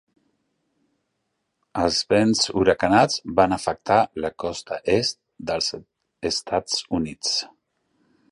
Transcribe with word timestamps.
Els 1.81 1.99
vents 2.13 2.41
huracanats 2.61 3.19
van 3.41 3.53
afectar 3.59 3.99
la 4.25 4.33
costa 4.45 4.81
est 4.95 5.19
dels 5.51 5.71
Estats 6.33 6.81
Units. 7.01 7.37